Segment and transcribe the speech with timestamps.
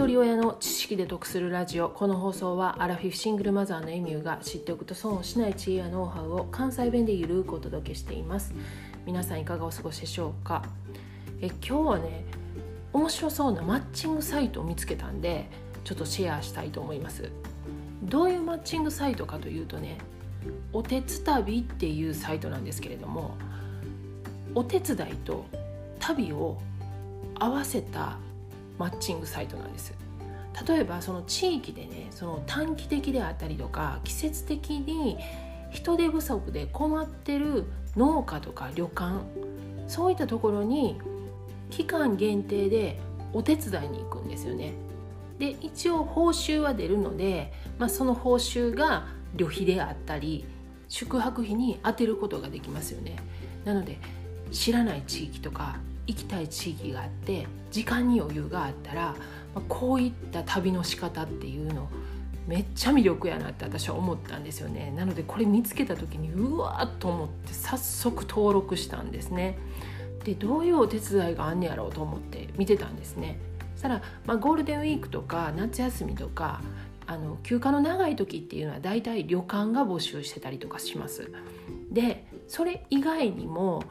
[0.00, 1.90] 一人親の知識で得するラジオ。
[1.90, 8.54] この放送はアラフィフシングルマザーのエミューが知っておくと損をしない知恵やノウハウを関西弁でゆるくお届けしています。
[9.04, 10.64] 皆さんいかがお過ごしでしょうか？
[11.42, 12.24] え今日はね
[12.94, 15.50] 面白そうなマッチングサイトを見つけたんで
[15.84, 17.30] ちょっとシェアしたいと思います。
[18.02, 19.98] どういうマッチングサイトかというとね
[20.72, 23.36] おてつたびっていうサイトなんですけれども
[24.54, 25.44] お手伝いと
[25.98, 26.56] 旅を
[27.38, 28.16] 合わせた
[28.80, 29.92] マッチングサイトなんです
[30.66, 35.18] 例えばその地域でねその短期的であったりとか季節的に
[35.70, 39.20] 人手不足で困ってる農家とか旅館
[39.86, 40.98] そういったところに
[41.68, 42.98] 期間限定で
[43.34, 44.72] お手伝いに行くんですよね。
[45.38, 50.44] で一応報酬は出るので、まあ、その報酬が旅費であったり
[50.88, 53.16] 宿泊費に充てることができますよね。
[53.64, 53.98] なので
[54.50, 55.76] 知らない地域とか
[56.10, 59.14] 行きたい地域があって時間に余裕があったら
[59.68, 61.88] こういった旅の仕方っていうの
[62.46, 64.92] めっちゃ魅力やなって私は思ったんですよね。
[64.96, 69.56] なのでこれ見つけた時にうわっと思って早速登録したんですね。
[70.24, 73.38] でどういうお手伝いがあんねやろうと思って見てたんですね。
[73.74, 76.60] そしたら、まあ、ゴールデンウィークとか夏休みとか
[77.06, 81.30] あの休暇の長い時っていうのは大体旅館が募集してたりとかします。
[81.92, 83.84] でそれ以外にも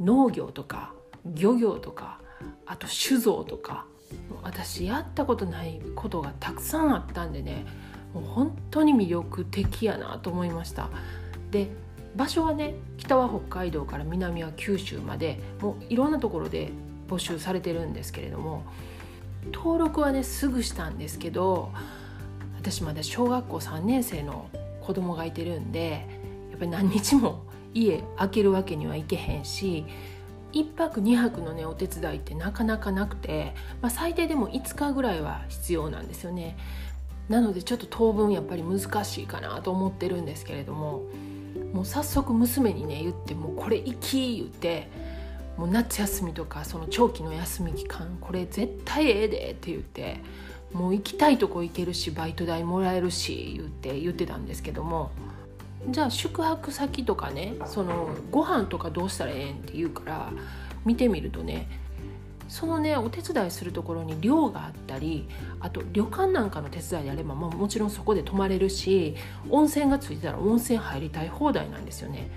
[0.00, 0.92] 農業とか
[1.26, 2.20] 漁業とか
[2.66, 3.86] あと酒造とか
[4.42, 7.64] 私やったことないことがたくさんあったんでね
[8.12, 10.90] もう本当に魅力的やなと思いました。
[11.50, 11.68] で
[12.14, 16.70] 場所はね北は北海道から南は九州までもういろんなところで
[17.08, 18.64] 募集されてるんですけれども
[19.52, 21.72] 登録はねすぐしたんですけど
[22.56, 24.48] 私まだ小学校3年生の
[24.82, 26.06] 子供がいてるんで
[26.50, 29.86] やっぱり何日も家開けるわけにはいけへんし
[30.52, 36.56] 1泊2泊のねお手伝いってなかなかなくて、まあ、最低でも5日ぐらいは必要なんですよね
[37.28, 41.04] なのでちょっと当分やっぱり難しいかなと思ってるんですけれども
[41.72, 44.88] もう早速娘にね言って「もうこれ行き!」言って
[45.56, 50.20] もう夏休みとかその長期の休み期間これ絶対ええでって言って
[50.72, 55.10] もう行きたいとこ行けるしバイト代もらえるし言って言ってたんですけども
[55.88, 60.32] じゃあ宿泊先とかねそのご飯とかどうしたらええんって言うから
[60.84, 61.68] 見てみるとね
[62.48, 65.26] そのねお手伝いするところに寮があったり
[65.60, 69.16] あと旅館なんかの手伝いであれば、まあ、もちろんそこで泊まれるし
[69.48, 72.30] 温泉がついてたら温泉入りたい放題なんですよね。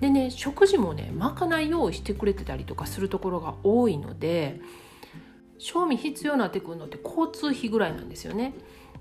[0.00, 4.60] でね食事もねまかない用意してくれてたりとかするところが多いので
[5.58, 8.52] 賞味必要になってくるのって交通費ぐらいなんですよね。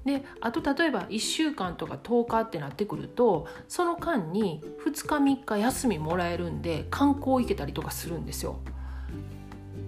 [0.06, 8.60] であと例えば1週間とか10日ってなってくるとその間に2日3日休みもらえるんで観光行けたりとかするんですよ。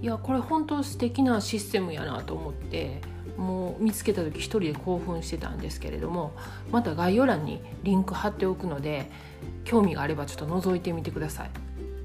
[0.02, 3.02] いやこれ本当素敵なシステムやなと思って
[3.38, 6.34] もう見つけた時一人で興奮してたんですけれども
[6.72, 9.10] また概要欄にリンク貼っておくので
[9.64, 11.52] 興味があればちょっと覗いてみてください。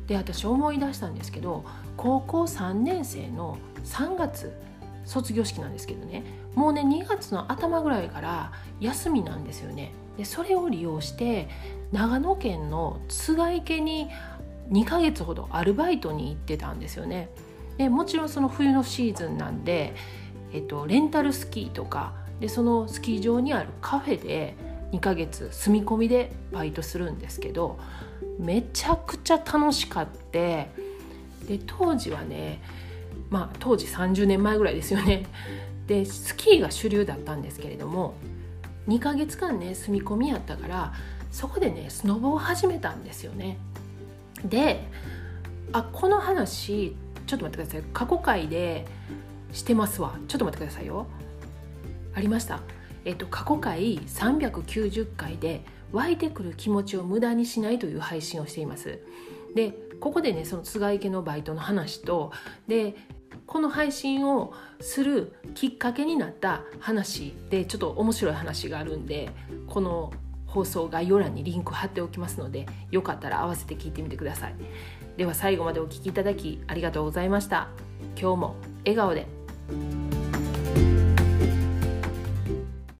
[0.06, 1.64] で私思い出したんですけど
[1.96, 4.52] 高校3年生の3月
[5.08, 6.22] 卒業式なんですけどね。
[6.54, 9.92] もうね2月の頭ぐらいから休みなんですよね。
[10.18, 11.48] でそれを利用して
[11.92, 14.08] 長野県の津池に
[14.70, 17.30] 2ヶ月ほどアルバイトに行ってたんですよね。
[17.78, 19.94] でもちろんその冬のシーズンなんで、
[20.52, 24.56] えっと、レンタルスキーとかでそのスキー場にあるカフェで
[24.92, 27.78] 2ヶ月住み込みでバイトするんですけど
[28.38, 30.70] めちゃくちゃ楽しかって
[31.46, 32.60] で当時はね
[33.30, 35.26] まあ当時30年前ぐらいですよね。
[35.86, 38.14] でスキーが主流だったんですけれども
[38.88, 40.92] 2ヶ月間ね住み込みやったから
[41.30, 43.58] そこでねスノボを始めたんですよね。
[44.44, 44.86] で
[45.72, 46.96] あこの話
[47.26, 47.82] ちょっと待ってください。
[47.92, 48.86] 過去回で
[49.52, 50.16] してますわ。
[50.28, 51.06] ちょっと待ってくださいよ。
[52.14, 52.60] ありました？
[53.04, 58.98] えっと過去回390回で湧いてくる気持ちを無駄にしないという配信をしています。
[59.54, 62.32] でここでねその津賀池のバイトの話と
[62.66, 62.96] で
[63.46, 69.30] この配信をするきっかけになった話でちょっと面白い話があるんで
[69.66, 70.12] この
[70.46, 74.54] 放送概要欄にリンク貼っておきますのでよかったら合わせて聞いてみてください。
[75.16, 77.68] では最後までお聴きいただきありがとうございました。
[78.18, 79.26] 今日も笑顔で。